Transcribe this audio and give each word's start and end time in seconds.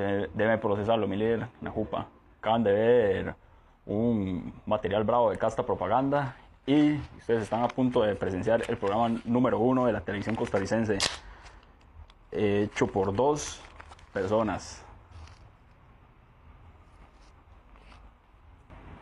debe 0.00 0.58
procesarlo, 0.58 1.06
mi 1.06 1.16
líder, 1.16 1.46
Najupa. 1.60 2.06
Acaban 2.38 2.64
de 2.64 2.72
ver 2.72 3.34
un 3.86 4.52
material 4.66 5.04
bravo 5.04 5.30
de 5.30 5.38
Casta 5.38 5.64
Propaganda 5.64 6.36
y 6.66 6.94
ustedes 7.18 7.42
están 7.42 7.62
a 7.62 7.68
punto 7.68 8.02
de 8.02 8.14
presenciar 8.14 8.62
el 8.68 8.76
programa 8.76 9.20
número 9.24 9.58
uno 9.58 9.86
de 9.86 9.92
la 9.92 10.00
televisión 10.00 10.36
costarricense, 10.36 10.98
hecho 12.30 12.86
por 12.86 13.14
dos 13.14 13.60
personas. 14.12 14.84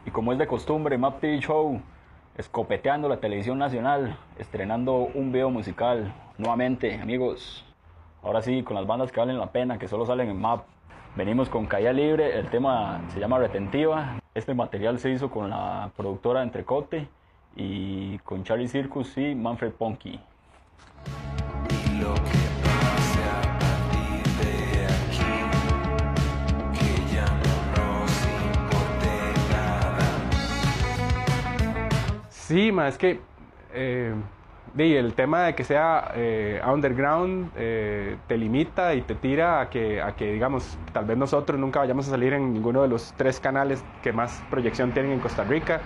Y 0.07 0.11
como 0.11 0.33
es 0.33 0.39
de 0.39 0.47
costumbre, 0.47 0.97
Map 0.97 1.21
TV 1.21 1.39
Show, 1.41 1.83
escopeteando 2.37 3.09
la 3.09 3.19
televisión 3.21 3.59
nacional, 3.59 4.17
estrenando 4.39 4.95
un 4.95 5.33
video 5.33 5.51
musical 5.51 6.15
nuevamente, 6.39 6.99
amigos. 6.99 7.65
Ahora 8.23 8.41
sí, 8.41 8.63
con 8.63 8.77
las 8.77 8.87
bandas 8.87 9.13
que 9.13 9.21
valen 9.21 9.39
la 9.39 9.53
pena, 9.53 9.79
que 9.79 9.87
solo 9.87 10.07
salen 10.07 10.31
en 10.31 10.41
Map. 10.41 10.65
Venimos 11.19 11.49
con 11.49 11.67
Calle 11.67 11.93
Libre, 11.93 12.39
el 12.39 12.49
tema 12.49 13.03
se 13.13 13.19
llama 13.19 13.39
Retentiva. 13.39 14.21
Este 14.37 14.55
material 14.55 15.01
se 15.01 15.11
hizo 15.11 15.29
con 15.29 15.51
la 15.51 15.91
productora 15.97 16.45
Entrecote 16.45 17.09
y 17.57 18.19
con 18.19 18.45
Charlie 18.45 18.69
Circus 18.69 19.19
y 19.19 19.35
Manfred 19.35 19.73
Ponky. 19.73 20.21
Sí, 32.31 32.71
ma, 32.71 32.87
es 32.87 32.97
que 32.97 33.21
eh, 33.75 34.15
el 34.77 35.15
tema 35.15 35.45
de 35.45 35.55
que 35.55 35.65
sea 35.65 36.13
eh, 36.15 36.61
underground 36.67 37.51
eh, 37.57 38.17
te 38.27 38.37
limita 38.37 38.95
y 38.95 39.03
te 39.03 39.15
tira 39.15 39.61
a 39.61 39.71
que, 39.71 40.01
a 40.01 40.15
que, 40.15 40.33
digamos, 40.33 40.79
tal 40.93 41.05
vez 41.05 41.17
nosotros 41.17 41.59
nunca 41.59 41.81
vayamos 41.81 42.07
a 42.09 42.11
salir 42.11 42.33
en 42.33 42.53
ninguno 42.53 42.83
de 42.83 42.89
los 42.89 43.13
tres 43.17 43.41
canales 43.41 43.85
que 44.03 44.13
más 44.13 44.43
proyección 44.51 44.93
tienen 44.93 45.13
en 45.13 45.21
Costa 45.21 45.45
Rica. 45.45 45.81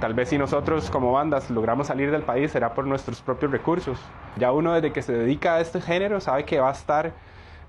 tal 0.00 0.14
vez 0.14 0.28
si 0.28 0.38
nosotros 0.38 0.90
como 0.90 1.12
bandas 1.12 1.50
logramos 1.50 1.88
salir 1.88 2.10
del 2.10 2.22
país 2.22 2.52
será 2.52 2.74
por 2.74 2.86
nuestros 2.86 3.20
propios 3.20 3.50
recursos. 3.50 3.98
Ya 4.36 4.52
uno 4.52 4.72
desde 4.72 4.92
que 4.92 5.02
se 5.02 5.12
dedica 5.12 5.56
a 5.56 5.60
este 5.60 5.80
género 5.80 6.20
sabe 6.20 6.44
que 6.44 6.60
va 6.60 6.68
a 6.68 6.72
estar 6.72 7.12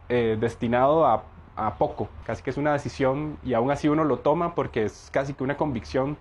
destinado 0.08 1.06
a, 1.06 1.24
a 1.56 1.78
poco, 1.78 2.10
casi 2.26 2.44
que 2.44 2.50
es 2.50 2.58
una 2.58 2.74
decisión 2.74 3.38
y 3.44 3.54
aún 3.54 3.72
así 3.72 3.88
uno 3.88 4.04
lo 4.04 4.20
toma 4.20 4.56
porque 4.56 4.84
es 4.86 5.10
casi 5.12 5.34
que 5.34 5.44
una 5.44 5.58
convicción 5.58 6.18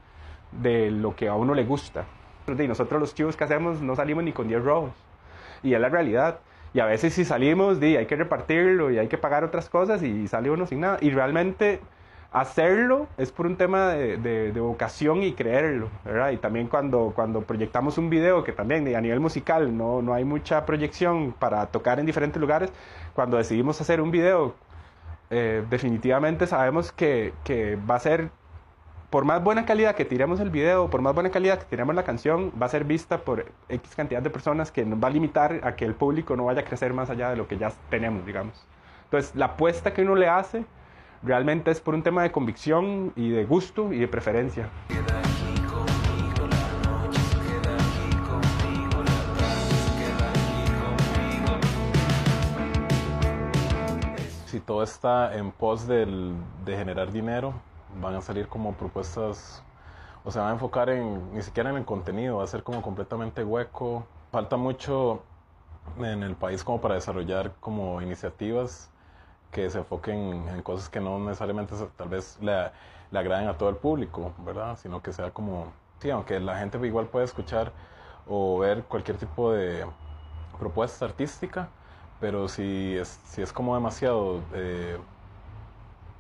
de 0.53 0.91
lo 0.91 1.15
que 1.15 1.29
a 1.29 1.35
uno 1.35 1.55
le 1.55 1.65
gusta. 1.65 2.07
Y 2.47 2.69
nosotros 2.69 3.01
los 3.01 3.15
chivos 3.15 3.37
que 3.37 3.45
hacemos 3.45 3.81
no 3.81 3.97
salimos 3.97 4.25
ni 4.25 4.33
con 4.33 4.49
10 4.49 4.65
robos. 4.65 4.93
Y 5.63 5.75
es 5.75 5.81
la 5.81 5.89
realidad. 5.89 6.41
Y 6.73 6.81
a 6.81 6.87
veces 6.87 7.15
si 7.15 7.25
salimos, 7.25 7.81
di, 7.81 7.97
hay 7.97 8.07
que 8.07 8.17
repartirlo 8.17 8.91
y 8.91 8.99
hay 8.99 9.09
que 9.09 9.19
pagar 9.19 9.45
otras 9.45 9.69
cosas 9.69 10.03
y 10.03 10.29
sale 10.29 10.51
uno 10.51 10.67
sin 10.67 10.81
nada. 10.81 10.99
Y 11.01 11.11
realmente 11.11 11.81
hacerlo 12.33 13.09
es 13.19 13.33
por 13.33 13.47
un 13.47 13.57
tema 13.57 13.89
de, 13.89 14.17
de, 14.17 14.61
vocación 14.61 15.23
y 15.23 15.33
creerlo, 15.33 15.89
¿verdad? 16.05 16.31
Y 16.31 16.37
también 16.37 16.69
cuando, 16.69 17.13
cuando 17.15 17.43
proyectamos 17.43 17.99
un 17.99 18.09
video, 18.09 18.45
que 18.45 18.53
también 18.53 18.95
a 18.95 19.01
nivel 19.01 19.21
musical 19.21 19.77
no, 19.77 20.01
no 20.01 20.15
hay 20.15 20.25
mucha 20.25 20.65
proyección 20.65 21.33
para 21.33 21.67
tocar 21.67 21.99
en 21.99 22.07
diferentes 22.07 22.41
lugares, 22.41 22.73
cuando 23.15 23.37
decidimos 23.37 23.81
hacer 23.81 24.01
un 24.01 24.11
video, 24.11 24.55
eh, 25.31 25.65
definitivamente 25.69 26.47
sabemos 26.47 26.93
que, 26.93 27.33
que 27.45 27.77
va 27.77 27.97
a 27.97 28.01
ser 28.01 28.31
por 29.11 29.25
más 29.25 29.43
buena 29.43 29.67
calidad 29.67 29.97
que 29.97 30.05
tiremos 30.05 30.39
el 30.39 30.51
video, 30.51 30.89
por 30.89 31.03
más 31.03 31.13
buena 31.15 31.31
calidad 31.31 31.59
que 31.59 31.65
tiremos 31.65 31.97
la 31.97 32.05
canción, 32.05 32.53
va 32.61 32.67
a 32.67 32.69
ser 32.69 32.85
vista 32.85 33.19
por 33.19 33.45
X 33.69 33.97
cantidad 33.97 34.23
de 34.23 34.31
personas 34.31 34.71
que 34.71 34.85
nos 34.85 35.03
va 35.03 35.09
a 35.09 35.11
limitar 35.11 35.61
a 35.65 35.75
que 35.75 35.85
el 35.85 35.95
público 35.95 36.37
no 36.37 36.45
vaya 36.45 36.61
a 36.61 36.65
crecer 36.65 36.95
más 36.95 37.11
allá 37.11 37.31
de 37.31 37.37
lo 37.37 37.49
que 37.49 37.59
ya 37.59 37.73
tenemos, 37.91 38.25
digamos. 38.25 38.65
Entonces, 39.05 39.35
la 39.35 39.47
apuesta 39.47 39.93
que 39.93 40.03
uno 40.03 40.15
le 40.15 40.29
hace 40.29 40.65
realmente 41.25 41.73
es 41.73 41.81
por 41.81 41.95
un 41.95 42.05
tema 42.05 42.23
de 42.23 42.31
convicción 42.31 43.13
y 43.17 43.31
de 43.31 43.45
gusto 43.45 43.93
y 43.93 43.99
de 43.99 44.07
preferencia. 44.07 44.69
Si 54.47 54.61
todo 54.61 54.85
está 54.85 55.37
en 55.37 55.51
pos 55.51 55.89
del, 55.89 56.35
de 56.65 56.77
generar 56.77 57.11
dinero, 57.11 57.55
van 58.01 58.15
a 58.15 58.21
salir 58.21 58.49
como 58.49 58.75
propuestas, 58.75 59.63
o 60.25 60.31
se 60.31 60.39
van 60.39 60.49
a 60.49 60.53
enfocar 60.53 60.91
en, 60.91 61.35
ni 61.35 61.43
siquiera 61.43 61.71
en 61.71 61.77
el 61.77 61.85
contenido, 61.85 62.39
va 62.39 62.45
a 62.45 62.47
ser 62.47 62.63
como 62.63 62.83
completamente 62.83 63.45
hueco. 63.45 64.07
Falta 64.31 64.57
mucho 64.57 65.23
en 65.99 66.23
el 66.23 66.37
país 66.37 66.63
como 66.63 66.81
para 66.81 66.95
desarrollar 66.95 67.53
como 67.61 68.01
iniciativas 68.03 68.91
que 69.51 69.69
se 69.71 69.79
enfoquen 69.79 70.49
en 70.49 70.63
cosas 70.63 70.89
que 70.89 71.01
no 71.01 71.19
necesariamente 71.19 71.75
tal 71.97 72.09
vez 72.09 72.39
le, 72.41 72.71
le 73.11 73.19
agraden 73.19 73.49
a 73.49 73.59
todo 73.59 73.69
el 73.69 73.77
público, 73.77 74.33
¿verdad? 74.39 74.77
Sino 74.77 75.03
que 75.03 75.13
sea 75.13 75.31
como, 75.31 75.73
sí, 75.99 76.11
aunque 76.11 76.39
la 76.41 76.59
gente 76.59 76.79
igual 76.87 77.07
puede 77.07 77.25
escuchar 77.25 77.73
o 78.29 78.59
ver 78.59 78.85
cualquier 78.85 79.17
tipo 79.17 79.53
de 79.53 79.85
propuesta 80.59 81.07
artística, 81.07 81.69
pero 82.21 82.49
si 82.49 82.97
es, 82.97 83.09
si 83.25 83.43
es 83.43 83.53
como 83.53 83.75
demasiado 83.75 84.41
eh, 84.55 84.99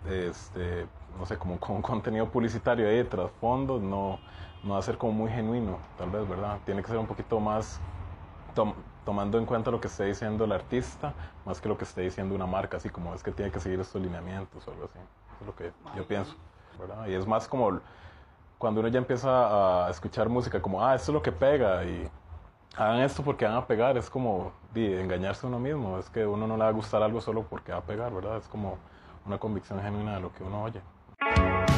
este, 0.08 0.86
no 1.18 1.26
sé, 1.26 1.36
como 1.36 1.58
con 1.58 1.82
contenido 1.82 2.26
publicitario 2.26 2.88
ahí 2.88 2.96
de 2.96 3.04
trasfondo, 3.04 3.78
no, 3.78 4.18
no 4.64 4.74
va 4.74 4.78
a 4.78 4.82
ser 4.82 4.98
como 4.98 5.12
muy 5.12 5.30
genuino, 5.30 5.78
tal 5.98 6.10
vez, 6.10 6.28
¿verdad? 6.28 6.58
Tiene 6.64 6.82
que 6.82 6.88
ser 6.88 6.98
un 6.98 7.06
poquito 7.06 7.40
más 7.40 7.80
tomando 9.04 9.38
en 9.38 9.46
cuenta 9.46 9.70
lo 9.70 9.80
que 9.80 9.86
esté 9.86 10.04
diciendo 10.04 10.44
el 10.44 10.52
artista, 10.52 11.14
más 11.46 11.60
que 11.60 11.68
lo 11.68 11.78
que 11.78 11.84
esté 11.84 12.02
diciendo 12.02 12.34
una 12.34 12.46
marca, 12.46 12.76
así 12.76 12.90
como 12.90 13.14
es 13.14 13.22
que 13.22 13.30
tiene 13.30 13.50
que 13.50 13.60
seguir 13.60 13.80
estos 13.80 14.00
lineamientos 14.02 14.66
o 14.66 14.70
algo 14.70 14.84
así. 14.84 14.98
Eso 14.98 15.40
es 15.40 15.46
lo 15.46 15.56
que 15.56 15.72
yo 15.96 16.06
pienso, 16.06 16.34
¿verdad? 16.78 17.06
Y 17.06 17.14
es 17.14 17.26
más 17.26 17.48
como 17.48 17.80
cuando 18.58 18.80
uno 18.80 18.88
ya 18.88 18.98
empieza 18.98 19.86
a 19.86 19.90
escuchar 19.90 20.28
música 20.28 20.60
como, 20.60 20.84
ah, 20.84 20.94
esto 20.94 21.12
es 21.12 21.14
lo 21.14 21.22
que 21.22 21.32
pega 21.32 21.84
y 21.84 22.08
hagan 22.76 23.00
esto 23.00 23.22
porque 23.22 23.44
van 23.44 23.54
a 23.54 23.66
pegar, 23.66 23.96
es 23.96 24.10
como 24.10 24.52
engañarse 24.74 25.46
a 25.46 25.48
uno 25.48 25.58
mismo, 25.58 25.98
es 25.98 26.08
que 26.10 26.26
uno 26.26 26.46
no 26.46 26.56
le 26.56 26.62
va 26.64 26.68
a 26.68 26.72
gustar 26.72 27.02
algo 27.02 27.20
solo 27.20 27.42
porque 27.42 27.72
va 27.72 27.78
a 27.78 27.82
pegar, 27.82 28.12
¿verdad? 28.12 28.36
Es 28.36 28.48
como 28.48 28.76
una 29.26 29.38
convicción 29.38 29.80
genuina 29.80 30.16
de 30.16 30.20
lo 30.20 30.32
que 30.32 30.44
uno 30.44 30.62
oye. 30.62 30.80
you 31.36 31.69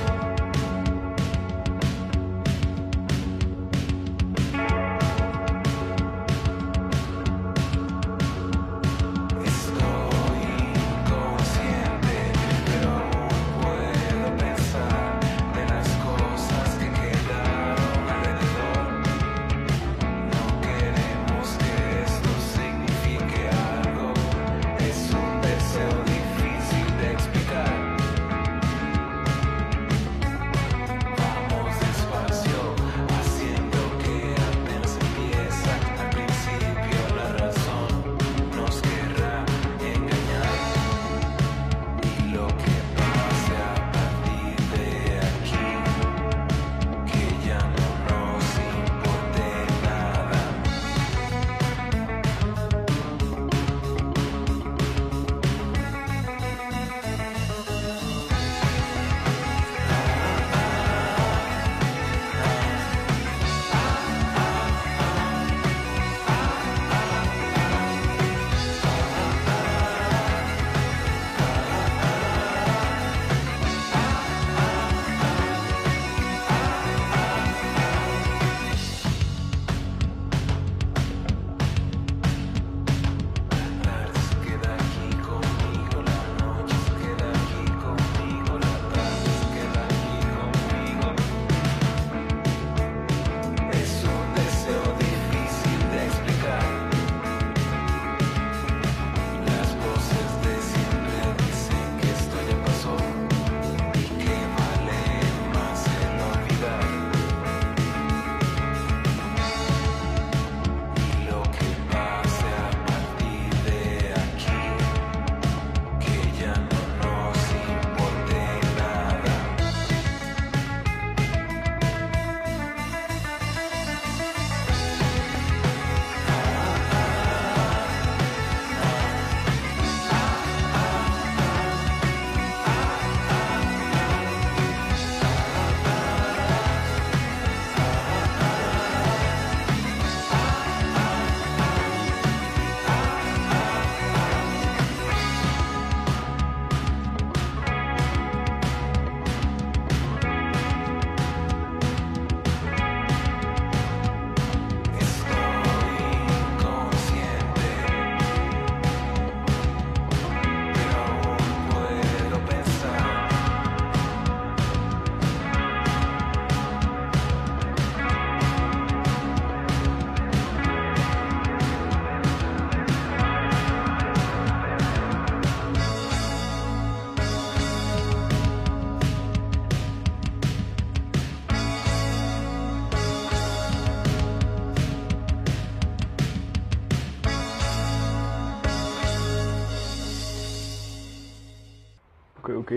Ok. 192.44 192.72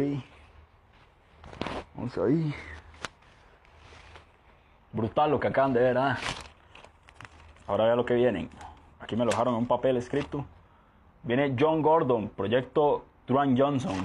Vamos 1.96 2.16
ahí. 2.20 2.54
Brutal 4.94 5.32
lo 5.32 5.40
que 5.40 5.48
acaban 5.48 5.74
de 5.74 5.80
ver, 5.80 5.98
¿ah? 5.98 6.18
Ahora 7.66 7.86
vea 7.86 7.96
lo 7.96 8.06
que 8.06 8.14
vienen. 8.14 8.48
Aquí 9.00 9.16
me 9.16 9.26
lo 9.26 9.32
dejaron 9.32 9.56
un 9.56 9.66
papel 9.66 9.98
escrito. 9.98 10.46
Viene 11.24 11.56
John 11.60 11.82
Gordon, 11.82 12.30
proyecto 12.30 13.06
Duran 13.26 13.58
Johnson. 13.58 13.96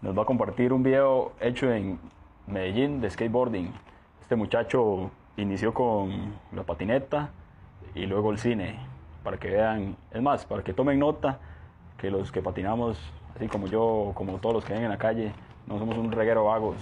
Nos 0.00 0.16
va 0.16 0.22
a 0.22 0.24
compartir 0.26 0.72
un 0.72 0.82
video 0.82 1.32
hecho 1.38 1.70
en 1.70 2.00
Medellín 2.46 3.02
de 3.02 3.10
skateboarding. 3.10 3.70
Este 4.22 4.36
muchacho 4.36 5.10
inició 5.36 5.74
con 5.74 6.32
la 6.52 6.62
patineta 6.62 7.28
y 7.94 8.06
luego 8.06 8.30
el 8.30 8.38
cine. 8.38 8.78
Para 9.22 9.36
que 9.36 9.50
vean, 9.50 9.96
es 10.12 10.22
más, 10.22 10.46
para 10.46 10.64
que 10.64 10.72
tomen 10.72 10.98
nota 10.98 11.40
que 11.98 12.10
los 12.10 12.32
que 12.32 12.40
patinamos, 12.40 12.98
así 13.38 13.46
como 13.46 13.68
yo, 13.68 14.10
como 14.14 14.38
todos 14.38 14.56
los 14.56 14.64
que 14.64 14.72
ven 14.72 14.82
en 14.82 14.90
la 14.90 14.98
calle, 14.98 15.32
no 15.68 15.78
somos 15.78 15.96
un 15.96 16.10
reguero 16.10 16.44
vagos. 16.44 16.76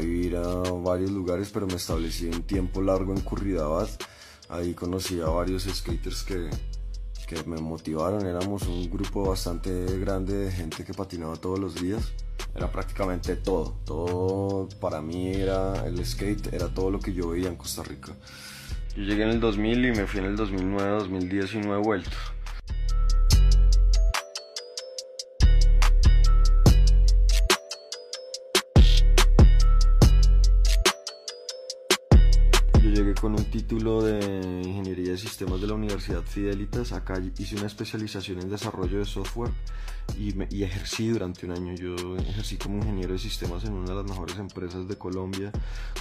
Vivir 0.00 0.36
a 0.36 0.46
varios 0.46 1.10
lugares, 1.10 1.50
pero 1.52 1.66
me 1.66 1.74
establecí 1.74 2.26
un 2.26 2.42
tiempo 2.42 2.82
largo 2.82 3.12
en 3.12 3.20
Curridabat. 3.20 3.90
Ahí 4.48 4.74
conocí 4.74 5.20
a 5.20 5.26
varios 5.26 5.64
skaters 5.64 6.22
que, 6.24 6.50
que 7.26 7.44
me 7.44 7.60
motivaron. 7.60 8.26
Éramos 8.26 8.62
un 8.62 8.90
grupo 8.90 9.28
bastante 9.28 9.98
grande 9.98 10.34
de 10.34 10.52
gente 10.52 10.84
que 10.84 10.92
patinaba 10.92 11.36
todos 11.36 11.58
los 11.58 11.74
días. 11.80 12.12
Era 12.54 12.70
prácticamente 12.70 13.36
todo. 13.36 13.76
Todo 13.84 14.68
para 14.80 15.00
mí 15.00 15.28
era 15.28 15.86
el 15.86 16.04
skate, 16.04 16.52
era 16.52 16.68
todo 16.68 16.90
lo 16.90 16.98
que 16.98 17.12
yo 17.12 17.30
veía 17.30 17.48
en 17.48 17.56
Costa 17.56 17.82
Rica. 17.82 18.12
Yo 18.96 19.04
llegué 19.04 19.22
en 19.22 19.30
el 19.30 19.40
2000 19.40 19.84
y 19.84 19.90
me 19.92 20.06
fui 20.06 20.20
en 20.20 20.26
el 20.26 20.36
2009, 20.36 20.90
2010 20.98 21.54
y 21.54 21.58
no 21.58 21.74
he 21.76 21.78
vuelto. 21.78 22.10
Con 33.20 33.32
un 33.34 33.44
título 33.44 34.02
de 34.02 34.62
Ingeniería 34.64 35.12
de 35.12 35.18
Sistemas 35.18 35.60
de 35.60 35.66
la 35.66 35.74
Universidad 35.74 36.22
Fidelitas. 36.22 36.92
Acá 36.92 37.20
hice 37.38 37.56
una 37.56 37.66
especialización 37.66 38.40
en 38.40 38.48
desarrollo 38.48 38.98
de 38.98 39.04
software 39.04 39.50
y, 40.18 40.62
ejercí 40.62 41.08
durante 41.08 41.44
un 41.44 41.52
año. 41.52 41.74
Yo 41.74 42.16
ejercí 42.16 42.56
como 42.56 42.76
ingeniero 42.78 43.12
de 43.12 43.18
sistemas 43.18 43.64
en 43.64 43.74
una 43.74 43.90
de 43.90 43.96
las 43.96 44.04
mejores 44.06 44.38
empresas 44.38 44.88
de 44.88 44.96
Colombia, 44.96 45.52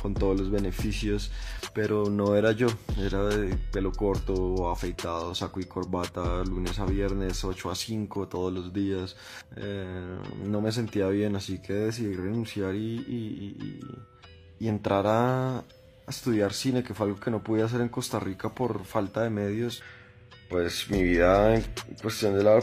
con 0.01 0.13
todos 0.13 0.39
los 0.39 0.49
beneficios, 0.49 1.29
pero 1.73 2.05
no 2.09 2.35
era 2.37 2.53
yo. 2.53 2.67
Era 2.97 3.25
de 3.25 3.53
pelo 3.71 3.91
corto, 3.91 4.69
afeitado, 4.71 5.35
saco 5.35 5.59
y 5.59 5.65
corbata, 5.65 6.43
lunes 6.45 6.79
a 6.79 6.85
viernes, 6.85 7.43
8 7.43 7.69
a 7.69 7.75
5 7.75 8.29
todos 8.29 8.53
los 8.53 8.71
días. 8.71 9.17
Eh, 9.57 10.17
no 10.45 10.61
me 10.61 10.71
sentía 10.71 11.09
bien, 11.09 11.35
así 11.35 11.61
que 11.61 11.73
decidí 11.73 12.13
renunciar 12.13 12.75
y- 12.75 13.03
y- 13.07 13.79
y 14.61 14.67
entrar 14.67 15.05
a, 15.07 15.63
a 16.09 16.11
estudiar 16.11 16.53
cine, 16.53 16.83
que 16.83 16.95
fue 16.95 17.05
algo 17.05 17.19
que 17.19 17.29
no 17.29 17.43
pude 17.43 17.61
hacer 17.61 17.81
en 17.81 17.89
Costa 17.89 18.19
Rica 18.19 18.49
por 18.49 18.83
falta 18.83 19.21
de 19.21 19.29
medios. 19.29 19.83
Pues 20.49 20.89
mi 20.89 21.03
vida 21.03 21.53
en 21.53 21.63
cuestión 22.01 22.35
de 22.35 22.43
la 22.43 22.59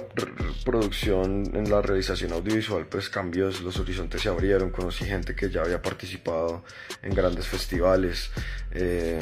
producción, 0.65 1.55
en 1.55 1.71
la 1.71 1.81
realización 1.81 2.33
audiovisual, 2.33 2.87
pues 2.87 3.09
cambió, 3.09 3.49
los 3.63 3.79
horizontes 3.79 4.21
se 4.23 4.29
abrieron, 4.29 4.71
conocí 4.71 5.05
gente 5.05 5.37
que 5.37 5.49
ya 5.49 5.63
había 5.63 5.81
participado 5.81 6.65
en 7.03 7.15
grandes 7.15 7.47
festivales, 7.47 8.33
eh, 8.73 9.21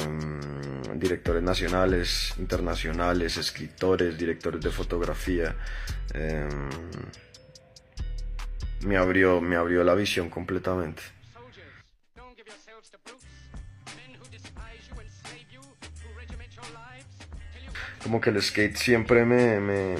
directores 0.95 1.43
nacionales, 1.43 2.33
internacionales, 2.39 3.37
escritores, 3.37 4.17
directores 4.17 4.59
de 4.61 4.71
fotografía. 4.71 5.55
eh, 6.15 6.49
me 8.81 8.97
abrió, 8.97 9.41
me 9.41 9.55
abrió 9.55 9.83
la 9.83 9.95
visión 9.95 10.29
completamente. 10.29 11.14
Como 18.05 18.21
que 18.21 18.29
el 18.29 18.39
skate 18.39 18.75
siempre 18.77 19.25
me, 19.25 19.59
me, 19.59 19.95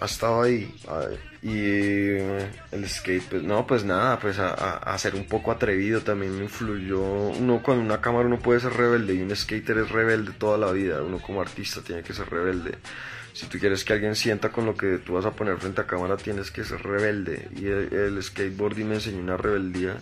ha 0.00 0.04
estado 0.06 0.42
ahí 0.42 0.74
ah, 0.88 1.06
y 1.42 1.52
eh, 1.54 2.50
el 2.72 2.88
skate 2.88 3.22
pues 3.30 3.42
no 3.44 3.64
pues 3.68 3.84
nada 3.84 4.18
pues 4.18 4.40
a- 4.40 4.78
a 4.78 4.98
ser 4.98 5.14
un 5.14 5.26
poco 5.26 5.52
atrevido 5.52 6.00
también 6.00 6.36
me 6.36 6.42
influyó. 6.42 7.00
Uno 7.00 7.62
con 7.62 7.78
una 7.78 8.00
cámara 8.00 8.26
uno 8.26 8.40
puede 8.40 8.58
ser 8.58 8.72
rebelde 8.72 9.14
y 9.14 9.22
un 9.22 9.34
skater 9.36 9.78
es 9.78 9.90
rebelde 9.90 10.32
toda 10.32 10.58
la 10.58 10.72
vida. 10.72 11.02
Uno 11.02 11.20
como 11.20 11.40
artista 11.40 11.82
tiene 11.82 12.02
que 12.02 12.12
ser 12.12 12.28
rebelde. 12.28 12.72
Si 13.32 13.46
tú 13.46 13.60
quieres 13.60 13.84
que 13.84 13.92
alguien 13.92 14.16
sienta 14.16 14.48
con 14.50 14.66
lo 14.66 14.76
que 14.76 14.98
tú 14.98 15.12
vas 15.12 15.26
a 15.26 15.30
poner 15.30 15.56
frente 15.58 15.82
a 15.82 15.86
cámara 15.86 16.16
tienes 16.16 16.50
que 16.50 16.64
ser 16.64 16.82
rebelde. 16.82 17.48
Y 17.54 17.66
el, 17.66 17.92
el 17.94 18.20
skateboarding 18.24 18.88
me 18.88 18.96
enseñó 18.96 19.20
una 19.20 19.36
rebeldía 19.36 19.98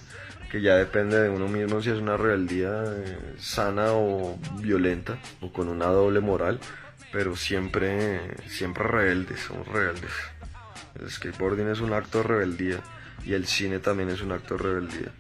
que 0.53 0.61
ya 0.61 0.77
depende 0.77 1.19
de 1.19 1.31
uno 1.31 1.49
mismo 1.49 1.81
si 1.81 1.89
es 1.89 1.97
una 1.97 2.19
rebeldía 2.19 2.85
eh, 2.85 3.37
sana 3.39 3.93
o 3.93 4.39
violenta 4.61 5.19
o 5.41 5.51
con 5.51 5.67
una 5.71 5.87
doble 5.87 6.21
moral, 6.21 6.61
pero 7.11 7.35
siempre, 7.37 8.37
siempre 8.49 8.85
rebeldes, 8.85 9.41
somos 9.41 9.67
rebeldes. 9.67 10.11
El 11.01 11.11
skateboarding 11.11 11.69
es 11.69 11.81
un 11.81 11.95
acto 11.95 12.19
de 12.19 12.25
rebeldía 12.25 12.81
y 13.25 13.33
el 13.33 13.47
cine 13.47 13.79
también 13.79 14.11
es 14.11 14.21
un 14.21 14.33
acto 14.33 14.59
de 14.59 14.63
rebeldía. 14.63 15.13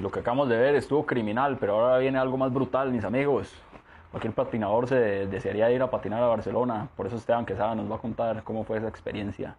Lo 0.00 0.10
que 0.10 0.20
acabamos 0.20 0.48
de 0.48 0.56
ver 0.56 0.74
estuvo 0.74 1.06
criminal, 1.06 1.56
pero 1.58 1.74
ahora 1.74 1.98
viene 1.98 2.18
algo 2.18 2.36
más 2.36 2.52
brutal, 2.52 2.90
mis 2.92 3.04
amigos. 3.04 3.52
Cualquier 4.10 4.34
patinador 4.34 4.88
se 4.88 5.26
desearía 5.26 5.70
ir 5.70 5.82
a 5.82 5.90
patinar 5.90 6.22
a 6.22 6.26
Barcelona, 6.26 6.88
por 6.96 7.06
eso 7.06 7.16
Esteban 7.16 7.46
Quesada 7.46 7.74
nos 7.74 7.90
va 7.90 7.96
a 7.96 7.98
contar 7.98 8.42
cómo 8.42 8.64
fue 8.64 8.78
esa 8.78 8.88
experiencia. 8.88 9.56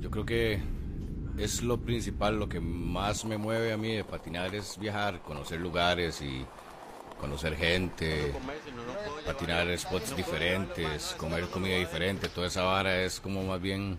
Yo 0.00 0.10
creo 0.10 0.24
que 0.24 0.62
es 1.38 1.62
lo 1.62 1.78
principal, 1.78 2.38
lo 2.38 2.48
que 2.48 2.60
más 2.60 3.24
me 3.24 3.38
mueve 3.38 3.72
a 3.72 3.76
mí 3.76 3.94
de 3.94 4.04
patinar 4.04 4.54
es 4.54 4.76
viajar, 4.78 5.20
conocer 5.20 5.60
lugares 5.60 6.20
y 6.20 6.44
conocer 7.20 7.56
gente, 7.56 8.32
patinar 9.24 9.76
spots 9.78 10.16
diferentes, 10.16 11.14
comer 11.18 11.46
comida 11.48 11.76
diferente, 11.76 12.28
toda 12.28 12.46
esa 12.46 12.62
vara 12.62 13.02
es 13.02 13.20
como 13.20 13.42
más 13.44 13.60
bien, 13.60 13.98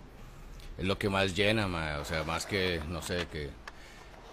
es 0.78 0.84
lo 0.84 0.98
que 0.98 1.08
más 1.08 1.34
llena, 1.34 1.66
ma, 1.66 1.98
o 2.00 2.04
sea, 2.04 2.24
más 2.24 2.46
que, 2.46 2.80
no 2.88 3.02
sé, 3.02 3.26
que, 3.30 3.50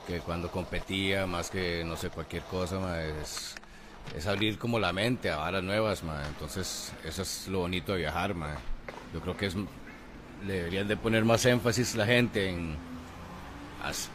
que 0.06 0.20
cuando 0.20 0.50
competía, 0.52 1.26
más 1.28 1.50
que, 1.50 1.84
no 1.86 1.98
sé, 1.98 2.10
cualquier 2.10 2.44
cosa, 2.44 2.80
ma, 2.80 3.02
es, 3.04 3.56
es 4.16 4.28
abrir 4.28 4.58
como 4.58 4.80
la 4.80 4.94
mente 4.94 5.30
a 5.30 5.38
varas 5.38 5.64
nuevas, 5.64 6.04
ma, 6.04 6.26
entonces 6.28 6.94
eso 7.06 7.22
es 7.22 7.48
lo 7.48 7.60
bonito 7.60 7.94
de 7.94 8.00
viajar, 8.00 8.34
ma. 8.34 8.56
yo 9.14 9.20
creo 9.22 9.36
que 9.36 9.48
es, 9.48 9.56
le 10.46 10.54
deberían 10.54 10.88
de 10.88 10.96
poner 10.98 11.26
más 11.26 11.46
énfasis 11.46 11.96
la 11.96 12.06
gente 12.06 12.50
en 12.50 12.78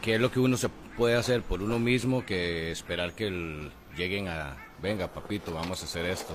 qué 0.01 0.15
es 0.15 0.21
lo 0.21 0.31
que 0.31 0.39
uno 0.39 0.57
se 0.57 0.69
puede 0.69 1.15
hacer 1.15 1.41
por 1.41 1.61
uno 1.61 1.79
mismo 1.79 2.25
que 2.25 2.71
esperar 2.71 3.13
que 3.13 3.69
lleguen 3.97 4.27
a, 4.27 4.55
venga 4.81 5.07
papito, 5.07 5.53
vamos 5.53 5.81
a 5.81 5.85
hacer 5.85 6.05
esto. 6.05 6.33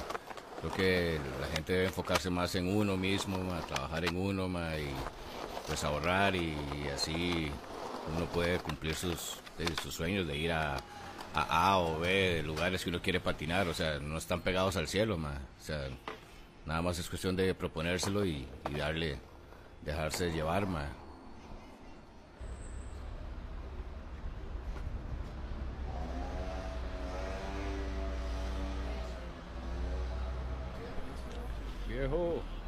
Creo 0.60 0.72
que 0.72 1.18
la 1.40 1.46
gente 1.48 1.72
debe 1.72 1.84
enfocarse 1.86 2.30
más 2.30 2.54
en 2.56 2.74
uno 2.74 2.96
mismo, 2.96 3.38
ma, 3.38 3.60
trabajar 3.60 4.04
en 4.04 4.16
uno 4.16 4.48
ma, 4.48 4.76
y 4.76 4.90
pues 5.66 5.84
ahorrar 5.84 6.34
y, 6.34 6.56
así 6.94 7.50
uno 8.16 8.26
puede 8.26 8.58
cumplir 8.58 8.94
sus, 8.94 9.36
de- 9.58 9.74
sus 9.82 9.94
sueños 9.94 10.26
de 10.26 10.36
ir 10.36 10.50
a, 10.50 10.76
a 11.34 11.70
A 11.72 11.78
o 11.78 12.00
B 12.00 12.08
de 12.08 12.42
lugares 12.42 12.82
que 12.82 12.90
uno 12.90 13.00
quiere 13.02 13.20
patinar, 13.20 13.68
o 13.68 13.74
sea, 13.74 13.98
no 14.00 14.18
están 14.18 14.40
pegados 14.40 14.76
al 14.76 14.88
cielo, 14.88 15.16
ma. 15.16 15.38
nada 16.66 16.82
más 16.82 16.98
es 16.98 17.08
cuestión 17.08 17.36
de 17.36 17.54
proponérselo 17.54 18.24
y, 18.24 18.46
y 18.70 18.74
darle, 18.76 19.18
dejarse 19.84 20.32
llevar, 20.32 20.66
ma. 20.66 20.88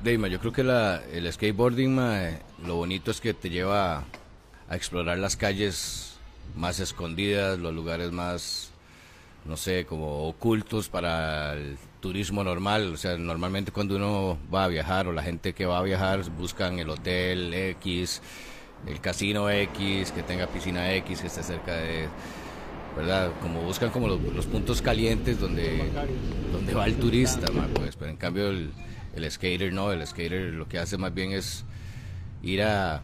Deima, 0.02 0.28
yo 0.28 0.40
creo 0.40 0.52
que 0.52 0.64
la, 0.64 1.02
el 1.12 1.30
skateboarding, 1.32 1.94
ma, 1.94 2.22
eh, 2.24 2.38
lo 2.64 2.76
bonito 2.76 3.10
es 3.10 3.20
que 3.20 3.34
te 3.34 3.50
lleva 3.50 3.98
a, 3.98 4.04
a 4.68 4.76
explorar 4.76 5.18
las 5.18 5.36
calles 5.36 6.18
más 6.56 6.80
escondidas, 6.80 7.58
los 7.58 7.74
lugares 7.74 8.10
más, 8.12 8.70
no 9.44 9.56
sé, 9.56 9.84
como 9.84 10.26
ocultos 10.26 10.88
para 10.88 11.52
el 11.52 11.76
turismo 12.00 12.42
normal. 12.42 12.94
O 12.94 12.96
sea, 12.96 13.16
normalmente 13.18 13.72
cuando 13.72 13.96
uno 13.96 14.38
va 14.52 14.64
a 14.64 14.68
viajar 14.68 15.06
o 15.06 15.12
la 15.12 15.22
gente 15.22 15.52
que 15.52 15.66
va 15.66 15.78
a 15.78 15.82
viajar 15.82 16.28
buscan 16.30 16.78
el 16.78 16.88
hotel 16.90 17.52
X, 17.52 18.22
el 18.86 19.00
casino 19.00 19.50
X, 19.50 20.12
que 20.12 20.22
tenga 20.22 20.46
piscina 20.46 20.92
X, 20.94 21.20
que 21.20 21.26
esté 21.26 21.42
cerca 21.42 21.74
de... 21.76 22.08
¿verdad? 22.96 23.30
Como 23.40 23.62
buscan 23.62 23.90
como 23.90 24.08
los, 24.08 24.20
los 24.20 24.46
puntos 24.46 24.82
calientes 24.82 25.38
donde, 25.38 25.88
donde 26.50 26.74
va 26.74 26.86
el 26.86 26.96
turista, 26.96 27.52
ma, 27.52 27.68
pues, 27.72 27.94
pero 27.94 28.10
en 28.10 28.16
cambio 28.16 28.48
el, 28.48 28.72
el 29.14 29.30
skater 29.30 29.72
no, 29.72 29.92
el 29.92 30.06
skater 30.06 30.52
lo 30.52 30.68
que 30.68 30.78
hace 30.78 30.98
más 30.98 31.12
bien 31.12 31.32
es 31.32 31.64
ir 32.42 32.62
a, 32.62 33.02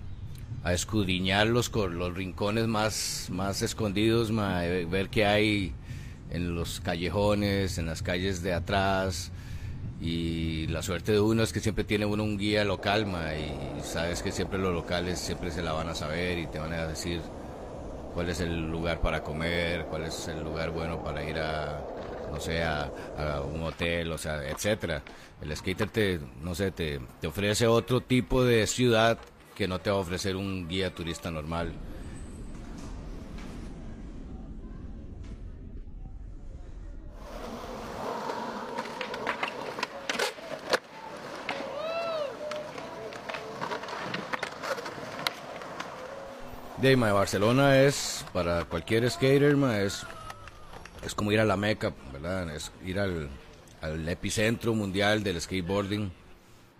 a 0.64 0.72
escudriñar 0.72 1.46
los, 1.46 1.70
rincones 2.14 2.66
más, 2.66 3.28
más 3.30 3.62
escondidos, 3.62 4.30
eh, 4.30 4.86
ver 4.90 5.08
qué 5.10 5.24
hay 5.24 5.72
en 6.30 6.54
los 6.54 6.80
callejones, 6.80 7.78
en 7.78 7.86
las 7.86 8.02
calles 8.02 8.42
de 8.42 8.52
atrás. 8.52 9.30
Y 10.00 10.66
la 10.66 10.82
suerte 10.82 11.12
de 11.12 11.20
uno 11.20 11.42
es 11.42 11.52
que 11.52 11.60
siempre 11.60 11.84
tiene 11.84 12.04
uno 12.04 12.22
un 12.24 12.36
guía 12.36 12.64
local, 12.64 13.06
ma, 13.06 13.34
y 13.34 13.80
sabes 13.82 14.22
que 14.22 14.30
siempre 14.32 14.58
los 14.58 14.74
locales 14.74 15.18
siempre 15.18 15.50
se 15.50 15.62
la 15.62 15.72
van 15.72 15.88
a 15.88 15.94
saber 15.94 16.38
y 16.38 16.46
te 16.46 16.58
van 16.58 16.72
a 16.72 16.86
decir 16.86 17.20
cuál 18.12 18.28
es 18.28 18.40
el 18.40 18.70
lugar 18.70 19.00
para 19.00 19.22
comer, 19.22 19.86
cuál 19.86 20.02
es 20.02 20.28
el 20.28 20.42
lugar 20.42 20.70
bueno 20.70 21.02
para 21.02 21.22
ir 21.22 21.38
a, 21.38 21.80
no 22.30 22.40
sé, 22.40 22.62
a, 22.62 22.90
a 23.16 23.40
un 23.42 23.62
hotel, 23.62 24.12
o 24.12 24.18
sea, 24.18 24.46
etcétera. 24.48 25.02
El 25.40 25.54
skater 25.56 25.90
te, 25.90 26.20
no 26.40 26.54
sé, 26.54 26.70
te, 26.70 27.00
te 27.20 27.26
ofrece 27.26 27.66
otro 27.66 28.00
tipo 28.00 28.44
de 28.44 28.66
ciudad 28.66 29.18
que 29.54 29.68
no 29.68 29.80
te 29.80 29.90
va 29.90 29.96
a 29.96 30.00
ofrecer 30.00 30.36
un 30.36 30.68
guía 30.68 30.94
turista 30.94 31.30
normal. 31.30 31.72
De 46.76 46.94
Barcelona 46.94 47.80
es 47.80 48.24
para 48.34 48.64
cualquier 48.64 49.10
skater, 49.10 49.56
es, 49.82 50.06
es 51.04 51.14
como 51.14 51.32
ir 51.32 51.40
a 51.40 51.44
la 51.44 51.56
Meca, 51.56 51.94
Es 52.54 52.72
ir 52.84 52.98
al, 52.98 53.28
al 53.82 54.08
epicentro 54.08 54.74
mundial 54.74 55.22
del 55.22 55.40
skateboarding, 55.40 56.10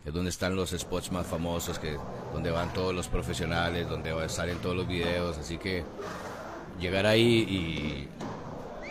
es 0.05 0.14
donde 0.14 0.31
están 0.31 0.57
los 0.57 0.70
spots 0.70 1.12
más 1.12 1.27
famosos, 1.27 1.79
que 1.79 1.96
donde 2.33 2.51
van 2.51 2.72
todos 2.72 2.94
los 2.94 3.09
profesionales, 3.09 3.88
donde 3.88 4.12
salen 4.29 4.59
todos 4.59 4.77
los 4.77 4.88
videos, 4.88 5.37
así 5.37 5.59
que 5.59 5.85
llegar 6.81 7.07
ahí 7.07 8.09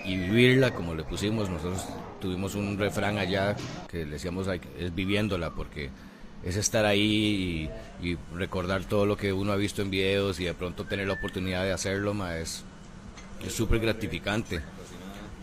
y, 0.05 0.17
vivirla 0.17 0.71
como 0.71 0.93
le 0.93 1.03
pusimos, 1.03 1.49
nosotros 1.49 1.83
tuvimos 2.21 2.53
un 2.53 2.77
refrán 2.77 3.17
allá 3.17 3.55
que 3.87 4.05
decíamos 4.05 4.47
"Ay, 4.47 4.61
es 4.77 4.93
viviéndola, 4.93 5.49
porque 5.49 5.89
es 6.43 6.57
estar 6.57 6.85
ahí 6.85 7.69
y, 8.01 8.17
recordar 8.35 8.83
todo 8.83 9.07
lo 9.07 9.17
que 9.17 9.33
uno 9.33 9.51
ha 9.51 9.55
visto 9.55 9.81
en 9.81 9.89
videos 9.89 10.39
y 10.39 10.43
de 10.45 10.53
pronto 10.53 10.85
tener 10.85 11.07
la 11.07 11.13
oportunidad 11.13 11.63
de 11.63 11.71
hacerlo, 11.71 12.13
ma, 12.13 12.37
es 12.37 12.63
súper 13.49 13.79
gratificante. 13.79 14.61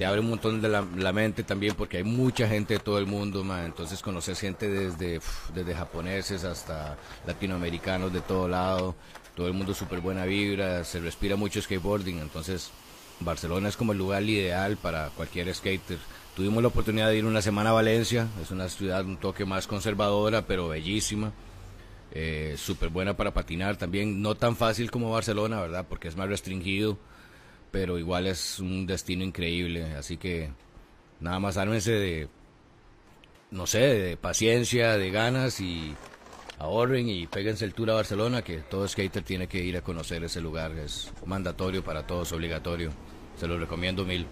Te 0.02 0.06
abre 0.06 0.18
un 0.18 0.30
montón 0.30 0.60
de 0.60 0.68
la, 0.68 1.12
mente 1.12 1.44
también 1.44 1.76
porque 1.76 1.98
hay 1.98 2.02
mucha 2.02 2.48
gente 2.48 2.74
de 2.74 2.80
todo 2.80 2.98
el 2.98 3.06
mundo, 3.06 3.46
entonces 3.64 4.02
conoces 4.02 4.40
gente 4.40 4.68
desde, 4.68 5.20
desde 5.54 5.74
japoneses 5.76 6.42
hasta 6.42 6.98
latinoamericanos 7.24 8.12
de 8.12 8.20
todo 8.20 8.48
lado, 8.48 8.96
todo 9.36 9.46
el 9.46 9.52
mundo 9.52 9.74
súper 9.74 10.00
buena 10.00 10.24
vibra, 10.24 10.82
se 10.82 10.98
respira 10.98 11.36
mucho 11.36 11.62
skateboarding, 11.62 12.18
entonces 12.18 12.72
Barcelona 13.20 13.68
es 13.68 13.76
como 13.76 13.92
el 13.92 13.98
lugar 13.98 14.24
ideal 14.24 14.76
para 14.76 15.10
cualquier 15.10 15.54
skater. 15.54 15.98
Tuvimos 16.34 16.62
la 16.62 16.70
oportunidad 16.70 17.06
de 17.06 17.18
ir 17.18 17.24
una 17.24 17.40
semana 17.40 17.70
a 17.70 17.74
Valencia, 17.74 18.26
es 18.42 18.50
una 18.50 18.68
ciudad 18.68 19.04
un 19.04 19.18
toque 19.18 19.44
más 19.44 19.68
conservadora, 19.68 20.48
pero 20.48 20.66
bellísima. 20.66 21.30
Eh, 22.10 22.56
Súper 22.58 22.88
buena 22.88 23.16
para 23.16 23.32
patinar 23.32 23.76
también, 23.76 24.20
no 24.20 24.34
tan 24.34 24.56
fácil 24.56 24.90
como 24.90 25.12
Barcelona, 25.12 25.60
¿verdad? 25.60 25.86
Porque 25.88 26.08
es 26.08 26.16
más 26.16 26.28
restringido, 26.28 26.98
pero 27.72 27.98
igual 27.98 28.28
es 28.28 28.60
un 28.60 28.86
destino 28.86 29.24
increíble. 29.24 29.96
Así 29.96 30.16
que 30.18 30.52
nada 31.18 31.40
más 31.40 31.56
ármense 31.56 31.90
de, 31.90 32.28
no 33.50 33.66
sé, 33.66 33.80
de 33.80 34.16
paciencia, 34.16 34.96
de 34.96 35.10
ganas 35.10 35.58
y 35.60 35.96
ahorren 36.58 37.08
y 37.08 37.26
péguense 37.26 37.64
el 37.64 37.74
tour 37.74 37.90
a 37.90 37.94
Barcelona, 37.94 38.42
que 38.42 38.58
todo 38.58 38.86
skater 38.86 39.24
tiene 39.24 39.48
que 39.48 39.58
ir 39.58 39.76
a 39.76 39.80
conocer 39.80 40.22
ese 40.22 40.40
lugar. 40.40 40.72
Es 40.72 41.10
mandatorio 41.26 41.82
para 41.82 42.06
todos, 42.06 42.30
obligatorio. 42.32 42.92
Se 43.36 43.48
lo 43.48 43.58
recomiendo 43.58 44.04
mil. 44.04 44.26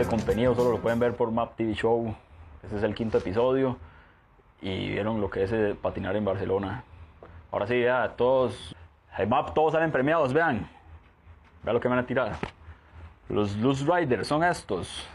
Este 0.00 0.16
contenido 0.16 0.54
solo 0.54 0.70
lo 0.70 0.78
pueden 0.78 0.98
ver 0.98 1.14
por 1.14 1.30
Map 1.30 1.56
TV 1.56 1.74
Show. 1.74 2.14
Este 2.62 2.74
es 2.74 2.82
el 2.82 2.94
quinto 2.94 3.18
episodio. 3.18 3.76
Y 4.62 4.88
vieron 4.88 5.20
lo 5.20 5.28
que 5.28 5.42
es 5.42 5.52
eh, 5.52 5.76
patinar 5.78 6.16
en 6.16 6.24
Barcelona. 6.24 6.84
Ahora 7.50 7.66
sí, 7.66 7.82
ya 7.82 8.08
todos. 8.16 8.74
Hey, 9.14 9.26
Map, 9.26 9.52
todos 9.52 9.74
salen 9.74 9.92
premiados, 9.92 10.32
vean. 10.32 10.66
Vean 11.62 11.74
lo 11.74 11.80
que 11.80 11.90
me 11.90 11.96
van 11.96 12.04
a 12.04 12.06
tirar. 12.06 12.32
Los 13.28 13.54
Loose 13.58 13.84
Riders 13.84 14.26
son 14.26 14.42
estos. 14.42 15.06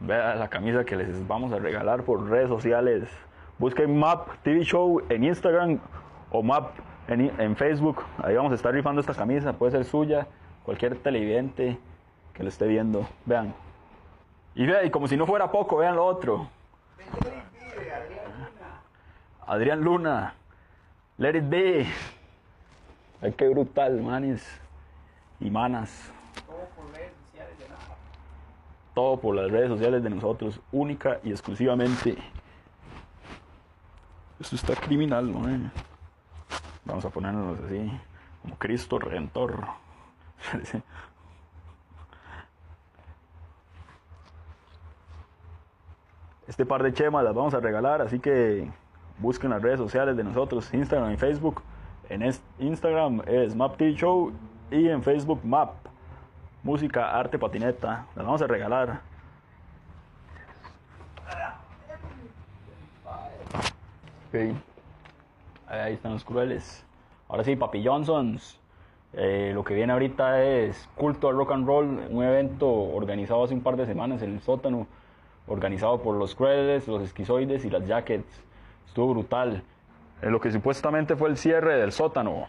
Vean 0.00 0.38
la 0.38 0.48
camisa 0.48 0.84
que 0.84 0.96
les 0.96 1.26
vamos 1.26 1.50
a 1.54 1.58
regalar 1.58 2.02
por 2.02 2.28
redes 2.28 2.50
sociales. 2.50 3.08
Busquen 3.58 3.98
Map 3.98 4.28
TV 4.42 4.64
Show 4.64 5.00
en 5.08 5.24
Instagram 5.24 5.78
o 6.30 6.42
Map 6.42 6.72
en, 7.08 7.32
en 7.40 7.56
Facebook. 7.56 8.04
Ahí 8.22 8.34
vamos 8.34 8.52
a 8.52 8.56
estar 8.56 8.74
rifando 8.74 9.00
esta 9.00 9.14
camisa. 9.14 9.54
Puede 9.54 9.72
ser 9.72 9.86
suya, 9.86 10.26
cualquier 10.62 10.98
televidente 10.98 11.78
que 12.34 12.42
lo 12.42 12.48
esté 12.48 12.66
viendo. 12.66 13.06
Vean. 13.26 13.54
Y 14.54 14.66
vean, 14.66 14.86
y 14.86 14.90
como 14.90 15.08
si 15.08 15.16
no 15.16 15.26
fuera 15.26 15.50
poco, 15.50 15.76
vean 15.76 15.96
lo 15.96 16.04
otro. 16.04 16.48
Adrián 19.46 19.80
Luna. 19.80 20.34
Let 21.18 21.36
it 21.36 21.48
be. 21.48 21.86
Ay, 23.20 23.32
qué 23.32 23.48
brutal, 23.48 24.00
manis. 24.00 24.46
Y 25.40 25.50
manas. 25.50 26.12
Todo 28.94 29.20
por 29.20 29.34
las 29.34 29.50
redes 29.50 29.68
sociales 29.68 30.02
de 30.02 30.10
nosotros, 30.10 30.60
única 30.72 31.20
y 31.22 31.30
exclusivamente. 31.30 32.16
Esto 34.40 34.56
está 34.56 34.74
criminal, 34.74 35.26
man. 35.26 35.70
Vamos 36.84 37.04
a 37.04 37.10
ponernos 37.10 37.58
así, 37.60 37.90
como 38.42 38.56
Cristo 38.56 38.98
Redentor. 38.98 39.64
Este 46.50 46.66
par 46.66 46.82
de 46.82 46.92
chemas 46.92 47.22
las 47.22 47.32
vamos 47.32 47.54
a 47.54 47.60
regalar, 47.60 48.02
así 48.02 48.18
que 48.18 48.68
busquen 49.18 49.50
las 49.50 49.62
redes 49.62 49.78
sociales 49.78 50.16
de 50.16 50.24
nosotros, 50.24 50.74
Instagram 50.74 51.12
y 51.12 51.16
Facebook. 51.16 51.62
En 52.08 52.28
Instagram 52.58 53.22
es 53.28 53.54
Map 53.54 53.76
TV 53.76 53.94
Show 53.94 54.32
y 54.68 54.88
en 54.88 55.00
Facebook 55.00 55.44
Map. 55.44 55.74
Música, 56.64 57.16
arte, 57.16 57.38
patineta. 57.38 58.04
Las 58.16 58.26
vamos 58.26 58.42
a 58.42 58.48
regalar. 58.48 59.00
Ok. 64.26 64.56
Ahí 65.68 65.94
están 65.94 66.14
los 66.14 66.24
crueles. 66.24 66.84
Ahora 67.28 67.44
sí, 67.44 67.54
Papi 67.54 67.86
Johnsons. 67.86 68.58
Eh, 69.12 69.52
lo 69.54 69.62
que 69.62 69.74
viene 69.74 69.92
ahorita 69.92 70.42
es 70.42 70.88
Culto 70.96 71.28
al 71.28 71.36
Rock 71.36 71.52
and 71.52 71.64
Roll, 71.64 72.08
un 72.10 72.24
evento 72.24 72.68
organizado 72.68 73.44
hace 73.44 73.54
un 73.54 73.60
par 73.60 73.76
de 73.76 73.86
semanas 73.86 74.20
en 74.22 74.34
el 74.34 74.40
sótano, 74.40 74.88
organizado 75.46 76.02
por 76.02 76.16
los 76.16 76.34
Crueles, 76.34 76.86
los 76.88 77.02
Esquizoides 77.02 77.64
y 77.64 77.70
las 77.70 77.86
Jackets. 77.86 78.42
Estuvo 78.86 79.14
brutal. 79.14 79.62
En 80.22 80.32
lo 80.32 80.40
que 80.40 80.50
supuestamente 80.50 81.16
fue 81.16 81.30
el 81.30 81.36
cierre 81.36 81.76
del 81.76 81.92
sótano. 81.92 82.46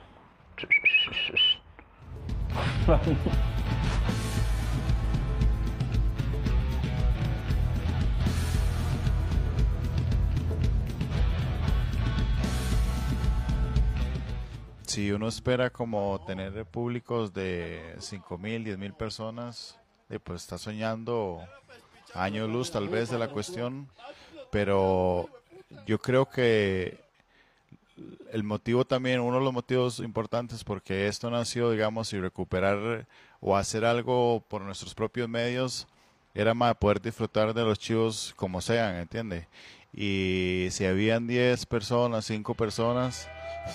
Si 14.91 15.10
uno 15.10 15.30
espera 15.30 15.69
como 15.69 16.19
tener 16.25 16.65
públicos 16.65 17.32
de 17.32 17.95
5 17.99 18.38
mil, 18.38 18.65
10 18.65 18.77
mil 18.77 18.93
personas, 18.93 19.80
eh, 20.10 20.19
pues 20.19 20.41
está 20.41 20.58
soñando 20.58 21.39
año 22.13 22.47
luz 22.47 22.71
tal 22.71 22.89
vez 22.89 23.10
de 23.10 23.19
la 23.19 23.28
cuestión, 23.28 23.88
pero 24.52 25.30
yo 25.86 26.00
creo 26.00 26.30
que 26.30 27.00
el 28.32 28.43
motivo 28.43 28.86
también, 28.86 29.19
uno 29.19 29.38
de 29.38 29.43
los 29.43 29.54
motivos 29.54 30.00
importantes 30.00 30.63
porque 30.63 31.08
esto 31.08 31.30
nació, 31.30 31.71
digamos, 31.71 32.12
y 32.13 32.19
recuperar 32.19 33.06
o 33.39 33.58
hacer 33.58 33.86
algo 33.86 34.43
por 34.47 34.62
nuestros 34.62 34.93
propios 34.93 35.28
medios, 35.28 35.88
era 36.34 36.54
más 36.54 36.76
poder 36.76 37.02
disfrutar 37.02 37.54
de 37.54 37.63
los 37.63 37.78
chivos 37.80 38.34
como 38.36 38.62
sean, 38.62 38.95
¿entiende? 38.95 39.47
Y 39.93 40.67
si 40.71 40.86
habían 40.86 41.28
10 41.28 41.65
personas, 41.65 42.26
5 42.26 42.56
personas, 42.56 43.28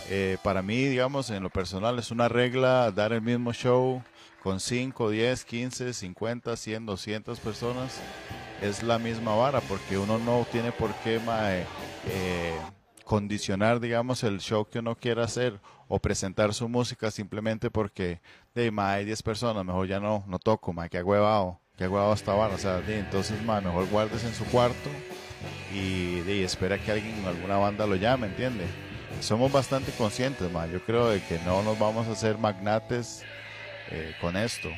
eh, 0.09 0.39
para 0.43 0.63
mí, 0.63 0.85
digamos, 0.85 1.29
en 1.31 1.43
lo 1.43 1.51
personal 1.51 1.99
es 1.99 2.11
una 2.11 2.29
regla 2.29 2.91
dar 2.91 3.13
el 3.13 3.21
mismo 3.21 3.53
show 3.53 4.03
con 4.47 4.61
5, 4.61 5.11
10, 5.11 5.45
15, 5.45 5.93
50, 5.93 6.57
100, 6.57 6.87
200 6.87 7.41
personas. 7.41 7.99
Es 8.63 8.85
la 8.85 8.97
misma 8.97 9.35
vara 9.35 9.61
porque 9.61 9.99
uno 9.99 10.19
no 10.19 10.47
tiene 10.53 10.71
por 10.71 10.95
qué 11.03 11.19
mae, 11.19 11.67
eh, 12.07 12.57
condicionar, 13.05 13.81
digamos, 13.81 14.23
el 14.23 14.39
show 14.39 14.65
que 14.65 14.79
uno 14.79 14.95
quiera 14.95 15.25
hacer 15.25 15.59
o 15.89 15.99
presentar 15.99 16.55
su 16.55 16.69
música 16.69 17.11
simplemente 17.11 17.73
porque 17.73 18.21
mae, 18.71 18.99
hay 18.99 19.05
10 19.05 19.21
personas, 19.25 19.65
mejor 19.65 19.89
ya 19.89 19.99
no, 19.99 20.23
no 20.29 20.39
toco, 20.39 20.73
mae, 20.73 20.91
que 20.91 21.03
huevado, 21.03 21.59
que 21.77 21.89
huevado 21.89 22.15
esta 22.15 22.33
vara. 22.33 22.55
O 22.55 22.59
sea, 22.59 22.81
entonces, 22.87 23.43
mae, 23.43 23.61
mejor 23.63 23.89
guardes 23.89 24.23
en 24.23 24.33
su 24.33 24.45
cuarto 24.45 24.91
y, 25.75 26.21
de, 26.21 26.45
espera 26.45 26.79
que 26.79 26.93
alguien, 26.93 27.25
alguna 27.25 27.57
banda 27.57 27.85
lo 27.85 27.97
llame, 27.97 28.29
¿entiende? 28.29 28.65
Somos 29.21 29.51
bastante 29.51 29.91
conscientes, 29.91 30.53
ma. 30.53 30.69
Yo 30.69 30.81
creo 30.85 31.09
de 31.09 31.21
que 31.21 31.41
no 31.41 31.65
nos 31.65 31.77
vamos 31.81 32.07
a 32.07 32.13
hacer 32.13 32.39
magnates 32.39 33.25
eh, 33.91 34.15
con 34.21 34.37
esto. 34.37 34.71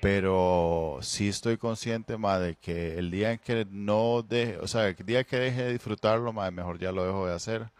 Pero 0.00 0.98
sí 1.02 1.28
estoy 1.28 1.58
consciente, 1.58 2.16
de 2.16 2.56
que 2.56 2.98
el 2.98 3.10
día 3.10 3.32
en 3.32 3.38
que 3.38 3.66
no 3.70 4.22
deje, 4.22 4.58
o 4.58 4.66
sea, 4.66 4.88
el 4.88 4.96
día 4.96 5.22
que 5.24 5.36
deje 5.38 5.62
de 5.62 5.72
disfrutarlo, 5.72 6.32
mejor 6.32 6.78
ya 6.80 6.90
lo 6.90 7.04
dejo 7.04 7.26
de 7.26 7.34
hacer. 7.34 7.70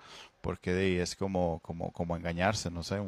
Porque 0.41 0.73
de 0.73 0.85
ahí 0.85 0.97
es 0.99 1.17
como, 1.17 1.61
como, 1.61 1.93
como 1.93 2.17
engañarse, 2.17 2.71
no 2.71 2.83
sé. 2.83 3.01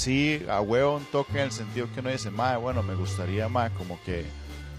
Sí, 0.00 0.42
a 0.48 0.62
huevo 0.62 0.96
un 0.96 1.04
toque 1.04 1.32
en 1.32 1.44
el 1.44 1.52
sentido 1.52 1.86
que 1.92 2.00
uno 2.00 2.08
dice, 2.08 2.30
mae, 2.30 2.56
bueno, 2.56 2.82
me 2.82 2.94
gustaría 2.94 3.50
más 3.50 3.70
como 3.72 4.00
que, 4.02 4.24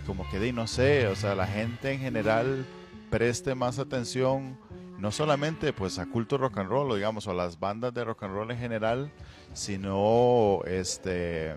como 0.08 0.28
que 0.32 0.40
de, 0.40 0.52
no 0.52 0.66
sé, 0.66 1.06
o 1.08 1.16
sea, 1.16 1.36
la 1.36 1.46
gente 1.46 1.92
en 1.92 2.00
general 2.00 2.66
preste 3.12 3.54
más 3.54 3.78
atención, 3.78 4.58
no 4.98 5.12
solamente 5.12 5.74
pues 5.74 6.00
a 6.00 6.08
culto 6.08 6.40
rock 6.40 6.58
and 6.58 6.70
roll, 6.70 6.90
o 6.90 6.96
digamos, 6.96 7.28
o 7.28 7.32
a 7.32 7.34
las 7.36 7.60
bandas 7.60 7.94
de 7.94 8.04
rock 8.04 8.24
and 8.24 8.34
roll 8.34 8.50
en 8.50 8.58
general, 8.58 9.12
sino 9.54 10.62
este, 10.66 11.56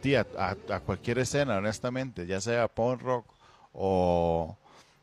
tía, 0.00 0.24
a, 0.38 0.54
a 0.72 0.80
cualquier 0.80 1.18
escena, 1.18 1.56
honestamente, 1.56 2.24
ya 2.24 2.40
sea 2.40 2.68
punk 2.68 3.02
rock 3.02 3.26
o, 3.72 4.56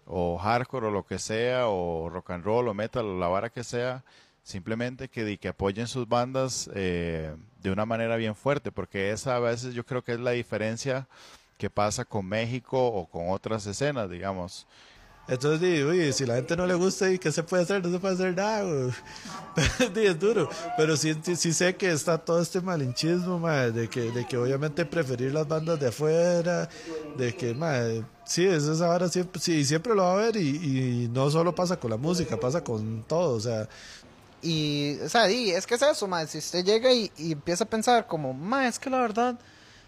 o 0.06 0.38
hardcore 0.38 0.88
o 0.88 0.91
lo 0.91 1.06
que 1.06 1.19
sea, 1.19 1.67
o 1.67 2.10
rock 2.10 2.32
and 2.32 2.45
roll 2.45 2.69
o 2.69 2.74
metal 2.74 3.06
o 3.06 3.19
la 3.19 3.28
vara 3.28 3.50
que 3.50 3.65
sea, 3.65 4.06
simplemente 4.46 5.10
que, 5.10 5.38
que 5.40 5.48
apoyen 5.48 5.88
sus 5.88 6.08
bandas 6.08 6.70
eh, 6.76 7.36
de 7.62 7.72
una 7.72 7.86
manera 7.86 8.16
bien 8.16 8.36
fuerte, 8.36 8.72
porque 8.72 9.10
esa 9.10 9.36
a 9.36 9.40
veces 9.40 9.74
yo 9.74 9.84
creo 9.86 10.04
que 10.04 10.14
es 10.14 10.20
la 10.20 10.32
diferencia 10.32 11.08
que 11.58 11.70
pasa 11.70 12.06
con 12.06 12.28
México 12.28 12.78
o 12.78 13.08
con 13.08 13.32
otras 13.32 13.66
escenas, 13.66 14.08
digamos. 14.10 14.68
Entonces, 15.28 15.84
uy, 15.84 16.14
si 16.14 16.28
la 16.28 16.36
gente 16.36 16.56
no 16.56 16.68
le 16.68 16.76
gusta, 16.76 17.10
¿y 17.12 17.18
qué 17.18 17.32
se 17.32 17.42
puede 17.42 17.64
hacer? 17.64 17.84
No 17.84 17.92
se 17.92 17.98
puede 17.98 18.14
hacer 18.14 18.36
nada, 18.36 18.94
es 19.96 20.20
duro. 20.20 20.48
Pero 20.78 20.96
sí, 20.96 21.16
sí, 21.24 21.52
sé 21.52 21.76
que 21.76 21.92
está 21.92 22.20
todo 22.20 22.40
este 22.40 22.62
malinchismo, 22.62 23.40
mae, 23.40 23.72
de 23.72 23.90
que, 23.90 24.12
de 24.12 24.28
que 24.28 24.38
obviamente 24.38 24.86
preferir 24.86 25.34
las 25.34 25.48
bandas 25.48 25.80
de 25.80 25.88
afuera, 25.88 26.70
de 27.18 27.36
que, 27.36 27.56
mae, 27.56 28.06
sí, 28.26 28.46
eso 28.46 28.74
es 28.74 28.82
ahora 28.82 29.10
siempre, 29.10 29.42
sí, 29.42 29.66
siempre 29.66 29.96
lo 29.96 30.04
va 30.04 30.12
a 30.12 30.14
haber 30.14 30.36
y, 30.36 30.50
y 30.50 31.10
no 31.12 31.32
solo 31.32 31.56
pasa 31.56 31.80
con 31.80 31.90
la 31.90 31.98
música, 31.98 32.40
pasa 32.40 32.64
con 32.64 33.02
todo, 33.08 33.34
o 33.34 33.40
sea, 33.40 33.68
Y, 34.46 35.00
o 35.04 35.10
sea, 35.10 35.26
di, 35.26 35.50
es 35.50 35.66
que 35.66 35.74
es 35.74 35.82
eso, 35.82 36.08
mae. 36.08 36.28
Si 36.28 36.38
usted 36.38 36.64
llega 36.64 36.94
y, 36.94 37.12
y 37.18 37.32
empieza 37.32 37.64
a 37.64 37.68
pensar 37.68 38.06
como, 38.06 38.32
mae, 38.32 38.68
es 38.68 38.78
que 38.78 38.92
la 38.92 39.00
verdad, 39.00 39.40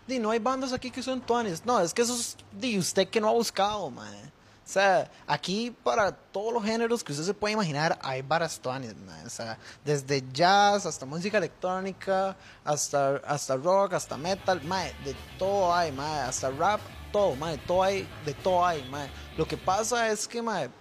di, 0.08 0.18
no 0.18 0.32
hay 0.32 0.40
bandas 0.40 0.74
aquí 0.74 0.90
que 0.90 1.04
son 1.04 1.22
tuanes. 1.22 1.64
No, 1.64 1.80
es 1.80 1.94
que 1.94 2.02
eso 2.02 2.16
es, 2.16 2.36
di, 2.52 2.80
usted 2.80 3.08
que 3.08 3.22
no 3.22 3.30
ha 3.30 3.34
buscado, 3.34 3.92
mae. 3.92 4.18
O 4.66 4.70
sea, 4.70 5.12
aquí 5.28 5.74
para 5.84 6.12
todos 6.12 6.52
los 6.52 6.64
géneros 6.64 7.04
que 7.04 7.12
usted 7.12 7.24
se 7.24 7.34
puede 7.36 7.54
imaginar 7.54 8.00
hay 8.02 8.24
varas 8.24 8.60
tuanes, 8.60 8.96
mae. 8.98 9.26
O 9.28 9.30
sea, 9.30 9.60
desde 9.86 10.24
jazz 10.34 10.88
hasta 10.88 11.06
música 11.06 11.38
electrónica, 11.38 12.36
hasta, 12.66 13.18
hasta 13.18 13.58
rock, 13.58 13.94
hasta 13.94 14.18
metal, 14.18 14.60
mae. 14.64 14.92
De 15.06 15.16
todo 15.38 15.72
hay, 15.72 15.92
mae. 15.92 16.22
Hasta 16.22 16.50
rap, 16.50 16.82
todo, 17.12 17.36
mae. 17.36 17.60
Todo 17.60 17.84
hay, 17.84 18.10
de 18.26 18.34
todo 18.34 18.66
hay, 18.66 18.84
mae. 18.90 19.08
Lo 19.38 19.48
que 19.48 19.56
pasa 19.56 20.10
es 20.10 20.28
que, 20.28 20.42
mae, 20.42 20.72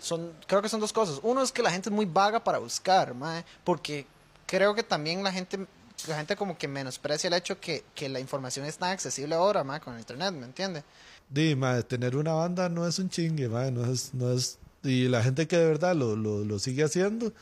son, 0.00 0.32
creo 0.46 0.62
que 0.62 0.68
son 0.68 0.80
dos 0.80 0.92
cosas. 0.92 1.20
Uno 1.22 1.42
es 1.42 1.52
que 1.52 1.62
la 1.62 1.70
gente 1.70 1.88
es 1.88 1.94
muy 1.94 2.06
vaga 2.06 2.42
para 2.42 2.58
buscar, 2.58 3.14
mae, 3.14 3.44
porque 3.64 4.06
creo 4.46 4.74
que 4.74 4.82
también 4.82 5.22
la 5.22 5.32
gente, 5.32 5.66
la 6.06 6.16
gente 6.16 6.36
como 6.36 6.56
que 6.56 6.68
menosprecia 6.68 7.28
el 7.28 7.34
hecho 7.34 7.60
que, 7.60 7.84
que 7.94 8.08
la 8.08 8.20
información 8.20 8.66
es 8.66 8.78
tan 8.78 8.90
accesible 8.90 9.34
ahora, 9.34 9.64
mae, 9.64 9.80
con 9.80 9.94
el 9.94 10.00
internet, 10.00 10.32
¿me 10.32 10.46
entiende? 10.46 10.82
di, 11.30 11.54
mae, 11.54 11.82
tener 11.82 12.16
una 12.16 12.32
banda 12.32 12.68
no 12.68 12.86
es 12.86 12.98
un 12.98 13.10
chingue, 13.10 13.48
mae, 13.48 13.70
no 13.70 13.84
es, 13.84 14.14
no 14.14 14.32
es, 14.32 14.58
y 14.82 15.08
la 15.08 15.22
gente 15.22 15.46
que 15.46 15.56
de 15.56 15.66
verdad 15.66 15.94
lo, 15.94 16.16
lo, 16.16 16.44
lo 16.44 16.58
sigue 16.58 16.84
haciendo, 16.84 17.32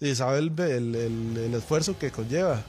y 0.00 0.14
sabe 0.14 0.38
el, 0.38 0.58
el, 0.58 0.94
el, 0.94 1.36
el 1.36 1.54
esfuerzo 1.54 1.98
que 1.98 2.10
conlleva. 2.10 2.62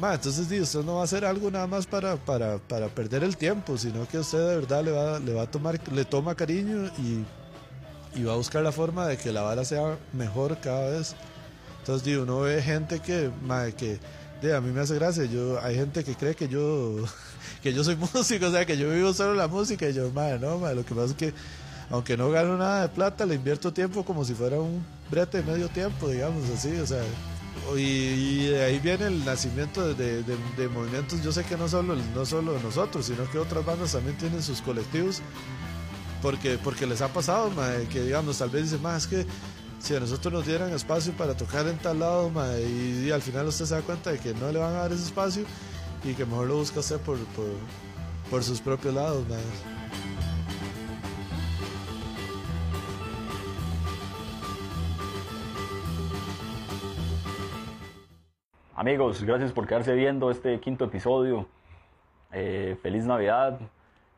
Ma, 0.00 0.14
entonces 0.14 0.48
di, 0.48 0.60
usted 0.60 0.84
no 0.84 0.96
va 0.96 1.00
a 1.00 1.04
hacer 1.04 1.24
algo 1.24 1.50
nada 1.50 1.66
más 1.66 1.86
para, 1.86 2.16
para, 2.16 2.58
para 2.58 2.88
perder 2.88 3.24
el 3.24 3.36
tiempo, 3.36 3.76
sino 3.76 4.06
que 4.06 4.18
usted 4.18 4.38
de 4.38 4.56
verdad 4.56 4.84
le 4.84 4.92
va, 4.92 5.18
le 5.18 5.34
va 5.34 5.42
a 5.42 5.50
tomar, 5.50 5.80
le 5.92 6.04
toma 6.04 6.34
cariño 6.36 6.86
y, 6.98 7.24
y 8.14 8.22
va 8.24 8.32
a 8.32 8.36
buscar 8.36 8.62
la 8.62 8.72
forma 8.72 9.06
de 9.06 9.16
que 9.16 9.32
la 9.32 9.42
vara 9.42 9.64
sea 9.64 9.96
mejor 10.12 10.58
cada 10.60 10.90
vez. 10.90 11.14
Entonces 11.80 12.04
di, 12.04 12.14
uno 12.16 12.40
ve 12.40 12.62
gente 12.62 13.00
que, 13.00 13.30
ma, 13.42 13.70
que, 13.70 13.98
de, 14.42 14.54
a 14.54 14.60
mí 14.60 14.70
me 14.72 14.80
hace 14.80 14.94
gracia. 14.96 15.24
Yo, 15.24 15.60
hay 15.62 15.74
gente 15.76 16.04
que 16.04 16.14
cree 16.14 16.34
que 16.34 16.48
yo, 16.48 16.96
que 17.62 17.72
yo 17.72 17.84
soy 17.84 17.96
músico, 18.14 18.46
o 18.46 18.50
sea, 18.50 18.64
que 18.66 18.76
yo 18.76 18.90
vivo 18.90 19.12
solo 19.12 19.34
la 19.34 19.48
música. 19.48 19.88
Y 19.88 19.92
yo, 19.94 20.10
madre, 20.12 20.38
no, 20.38 20.58
madre, 20.58 20.76
lo 20.76 20.84
que 20.84 20.94
pasa 20.94 21.06
es 21.08 21.14
que, 21.14 21.32
aunque 21.90 22.16
no 22.16 22.30
gano 22.30 22.56
nada 22.58 22.82
de 22.82 22.88
plata, 22.88 23.24
le 23.24 23.34
invierto 23.36 23.72
tiempo 23.72 24.04
como 24.04 24.24
si 24.24 24.34
fuera 24.34 24.58
un 24.60 24.84
brete 25.10 25.42
de 25.42 25.50
medio 25.50 25.68
tiempo, 25.68 26.08
digamos 26.08 26.48
así, 26.50 26.76
o 26.78 26.86
sea. 26.86 27.02
Y, 27.76 27.80
y 27.80 28.46
de 28.48 28.64
ahí 28.64 28.78
viene 28.78 29.06
el 29.06 29.24
nacimiento 29.24 29.92
de, 29.94 30.22
de- 30.22 30.36
de 30.56 30.68
movimientos. 30.68 31.22
Yo 31.22 31.32
sé 31.32 31.44
que 31.44 31.56
no 31.56 31.68
solo, 31.68 31.96
no 32.14 32.24
solo 32.24 32.58
nosotros, 32.60 33.06
sino 33.06 33.28
que 33.30 33.38
otras 33.38 33.64
bandas 33.64 33.92
también 33.92 34.16
tienen 34.16 34.42
sus 34.42 34.60
colectivos 34.62 35.20
porque, 36.22 36.58
porque 36.62 36.86
les 36.86 37.00
ha 37.02 37.08
pasado, 37.08 37.50
que 37.90 38.00
digamos, 38.02 38.38
tal 38.38 38.50
vez 38.50 38.64
dicen, 38.64 38.82
más 38.82 39.06
que 39.06 39.26
si 39.78 39.94
a 39.94 40.00
nosotros 40.00 40.32
nos 40.32 40.46
dieran 40.46 40.72
espacio 40.72 41.12
para 41.12 41.36
tocar 41.36 41.66
en 41.68 41.78
tal 41.78 42.00
lado, 42.00 42.30
y, 42.58 43.10
al 43.10 43.22
final 43.22 43.46
usted 43.46 43.64
se 43.64 43.74
da 43.74 43.82
cuenta 43.82 44.10
de 44.10 44.18
que 44.18 44.34
no 44.34 44.50
le 44.50 44.58
van 44.58 44.74
a 44.74 44.78
dar 44.78 44.92
ese 44.92 45.04
espacio 45.04 45.44
y 46.04 46.14
que 46.14 46.24
mejor 46.24 46.48
lo 46.48 46.56
busca 46.56 46.80
usted 46.80 46.98
por, 47.00 47.18
por, 48.30 48.42
sus 48.42 48.60
propios 48.60 48.94
lados. 48.94 49.24
Amigos, 58.74 59.22
gracias 59.24 59.52
por 59.52 59.66
quedarse 59.66 59.92
viendo 59.94 60.30
este 60.30 60.60
quinto 60.60 60.84
episodio. 60.84 61.46
Eh, 62.32 62.76
feliz 62.82 63.04
Navidad 63.04 63.58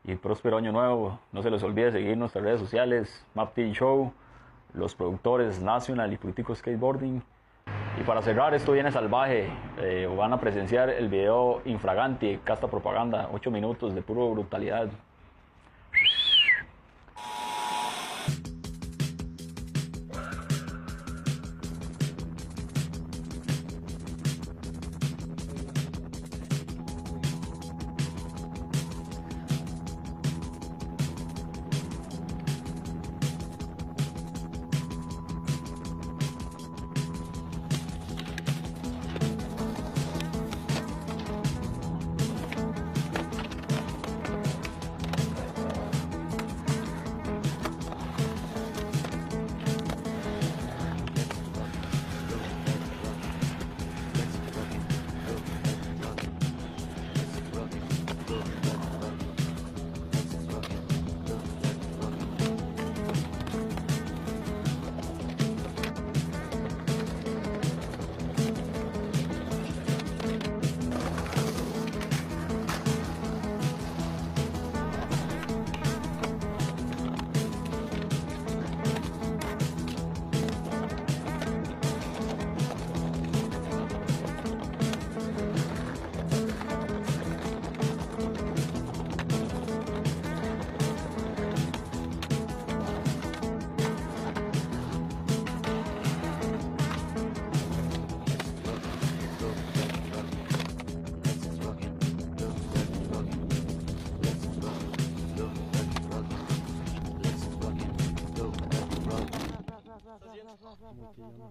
y 0.03 0.15
próspero 0.15 0.57
año 0.57 0.71
nuevo. 0.71 1.19
No 1.31 1.43
se 1.43 1.49
les 1.49 1.63
olvide 1.63 1.91
seguir 1.91 2.17
nuestras 2.17 2.43
redes 2.43 2.59
sociales, 2.59 3.25
MapT 3.35 3.59
Show, 3.73 4.11
los 4.73 4.95
productores 4.95 5.61
National 5.61 6.11
y 6.13 6.17
Politico 6.17 6.55
Skateboarding. 6.55 7.21
Y 7.99 8.03
para 8.03 8.21
cerrar, 8.21 8.53
esto 8.53 8.71
viene 8.71 8.91
salvaje. 8.91 9.49
Eh, 9.77 10.09
van 10.17 10.33
a 10.33 10.39
presenciar 10.39 10.89
el 10.89 11.09
video 11.09 11.61
Infraganti, 11.65 12.39
Casta 12.43 12.67
Propaganda, 12.67 13.29
8 13.33 13.51
minutos 13.51 13.93
de 13.93 14.01
puro 14.01 14.29
brutalidad. 14.31 14.89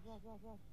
yes, 0.04 0.20
yes, 0.24 0.40
yes. 0.44 0.69